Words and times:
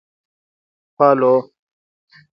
Follow 0.97 1.53